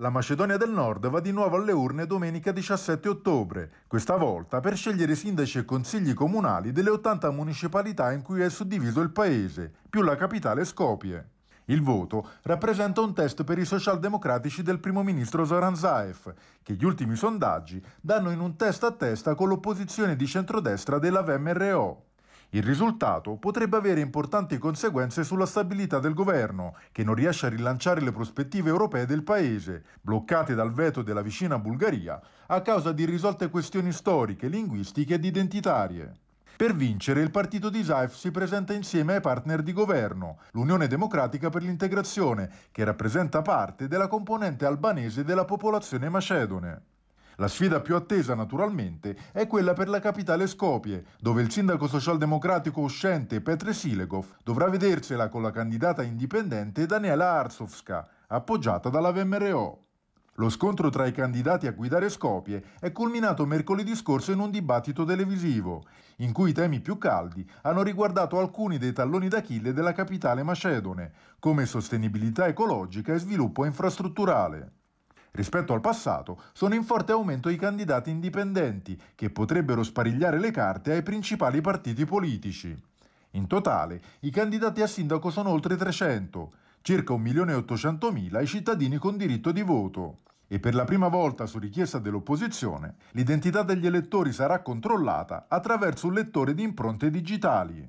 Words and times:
La 0.00 0.10
Macedonia 0.10 0.56
del 0.56 0.70
Nord 0.70 1.08
va 1.08 1.18
di 1.18 1.32
nuovo 1.32 1.56
alle 1.56 1.72
urne 1.72 2.06
domenica 2.06 2.52
17 2.52 3.08
ottobre, 3.08 3.72
questa 3.88 4.14
volta 4.14 4.60
per 4.60 4.76
scegliere 4.76 5.16
sindaci 5.16 5.58
e 5.58 5.64
consigli 5.64 6.14
comunali 6.14 6.70
delle 6.70 6.90
80 6.90 7.32
municipalità 7.32 8.12
in 8.12 8.22
cui 8.22 8.40
è 8.40 8.48
suddiviso 8.48 9.00
il 9.00 9.10
paese, 9.10 9.72
più 9.90 10.02
la 10.02 10.14
capitale 10.14 10.64
Skopje. 10.64 11.30
Il 11.64 11.82
voto 11.82 12.28
rappresenta 12.42 13.00
un 13.00 13.12
test 13.12 13.42
per 13.42 13.58
i 13.58 13.64
socialdemocratici 13.64 14.62
del 14.62 14.78
primo 14.78 15.02
ministro 15.02 15.44
Zoran 15.44 15.74
Zaev, 15.74 16.32
che 16.62 16.74
gli 16.74 16.84
ultimi 16.84 17.16
sondaggi 17.16 17.84
danno 18.00 18.30
in 18.30 18.38
un 18.38 18.54
testa 18.54 18.86
a 18.86 18.92
testa 18.92 19.34
con 19.34 19.48
l'opposizione 19.48 20.14
di 20.14 20.28
centrodestra 20.28 21.00
della 21.00 21.22
VMRO. 21.22 22.07
Il 22.52 22.62
risultato 22.62 23.36
potrebbe 23.36 23.76
avere 23.76 24.00
importanti 24.00 24.56
conseguenze 24.56 25.22
sulla 25.22 25.44
stabilità 25.44 25.98
del 25.98 26.14
governo, 26.14 26.76
che 26.92 27.04
non 27.04 27.14
riesce 27.14 27.44
a 27.44 27.50
rilanciare 27.50 28.00
le 28.00 28.10
prospettive 28.10 28.70
europee 28.70 29.04
del 29.04 29.22
paese, 29.22 29.84
bloccate 30.00 30.54
dal 30.54 30.72
veto 30.72 31.02
della 31.02 31.20
vicina 31.20 31.58
Bulgaria 31.58 32.18
a 32.46 32.62
causa 32.62 32.92
di 32.92 33.02
irrisolte 33.02 33.50
questioni 33.50 33.92
storiche, 33.92 34.48
linguistiche 34.48 35.14
ed 35.14 35.26
identitarie. 35.26 36.14
Per 36.56 36.74
vincere 36.74 37.20
il 37.20 37.30
partito 37.30 37.68
di 37.68 37.84
Zaev 37.84 38.12
si 38.12 38.30
presenta 38.30 38.72
insieme 38.72 39.16
ai 39.16 39.20
partner 39.20 39.62
di 39.62 39.74
governo, 39.74 40.38
l'Unione 40.52 40.86
Democratica 40.86 41.50
per 41.50 41.62
l'Integrazione, 41.62 42.50
che 42.72 42.82
rappresenta 42.82 43.42
parte 43.42 43.88
della 43.88 44.08
componente 44.08 44.64
albanese 44.64 45.22
della 45.22 45.44
popolazione 45.44 46.08
macedone. 46.08 46.82
La 47.40 47.46
sfida 47.46 47.80
più 47.80 47.94
attesa, 47.94 48.34
naturalmente, 48.34 49.16
è 49.30 49.46
quella 49.46 49.72
per 49.72 49.88
la 49.88 50.00
capitale 50.00 50.48
Skopje, 50.48 51.04
dove 51.20 51.40
il 51.40 51.52
sindaco 51.52 51.86
socialdemocratico 51.86 52.80
uscente 52.80 53.40
Petre 53.40 53.72
Silegov 53.72 54.26
dovrà 54.42 54.68
vedersela 54.68 55.28
con 55.28 55.42
la 55.42 55.52
candidata 55.52 56.02
indipendente 56.02 56.84
Daniela 56.84 57.34
Arsovska, 57.34 58.08
appoggiata 58.26 58.88
dalla 58.88 59.12
VMRO. 59.12 59.84
Lo 60.34 60.48
scontro 60.48 60.90
tra 60.90 61.06
i 61.06 61.12
candidati 61.12 61.68
a 61.68 61.72
guidare 61.72 62.10
Skopje 62.10 62.64
è 62.80 62.90
culminato 62.90 63.46
mercoledì 63.46 63.94
scorso 63.94 64.32
in 64.32 64.40
un 64.40 64.50
dibattito 64.50 65.04
televisivo, 65.04 65.84
in 66.16 66.32
cui 66.32 66.50
i 66.50 66.54
temi 66.54 66.80
più 66.80 66.98
caldi 66.98 67.48
hanno 67.62 67.82
riguardato 67.82 68.40
alcuni 68.40 68.78
dei 68.78 68.92
talloni 68.92 69.28
d'Achille 69.28 69.72
della 69.72 69.92
capitale 69.92 70.42
macedone, 70.42 71.12
come 71.38 71.66
sostenibilità 71.66 72.48
ecologica 72.48 73.14
e 73.14 73.18
sviluppo 73.18 73.64
infrastrutturale. 73.64 74.72
Rispetto 75.38 75.72
al 75.72 75.80
passato, 75.80 76.42
sono 76.52 76.74
in 76.74 76.82
forte 76.82 77.12
aumento 77.12 77.48
i 77.48 77.54
candidati 77.54 78.10
indipendenti, 78.10 79.00
che 79.14 79.30
potrebbero 79.30 79.84
sparigliare 79.84 80.40
le 80.40 80.50
carte 80.50 80.90
ai 80.90 81.04
principali 81.04 81.60
partiti 81.60 82.04
politici. 82.04 82.76
In 83.30 83.46
totale, 83.46 84.02
i 84.22 84.30
candidati 84.30 84.82
a 84.82 84.88
sindaco 84.88 85.30
sono 85.30 85.50
oltre 85.50 85.76
300, 85.76 86.52
circa 86.80 87.14
1.800.000 87.14 88.42
i 88.42 88.46
cittadini 88.48 88.96
con 88.96 89.16
diritto 89.16 89.52
di 89.52 89.62
voto. 89.62 90.22
E 90.48 90.58
per 90.58 90.74
la 90.74 90.82
prima 90.82 91.06
volta 91.06 91.46
su 91.46 91.60
richiesta 91.60 92.00
dell'opposizione, 92.00 92.96
l'identità 93.12 93.62
degli 93.62 93.86
elettori 93.86 94.32
sarà 94.32 94.60
controllata 94.60 95.44
attraverso 95.46 96.08
un 96.08 96.14
lettore 96.14 96.52
di 96.52 96.64
impronte 96.64 97.10
digitali. 97.10 97.86